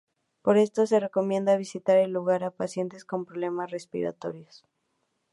Por 0.41 0.57
esto 0.57 0.87
se 0.87 0.99
recomienda 0.99 1.55
visitar 1.57 1.95
el 1.97 2.09
lugar 2.09 2.43
a 2.43 2.49
pacientes 2.49 3.05
con 3.05 3.23
problemas 3.23 3.69
respiratorios. 3.69 4.65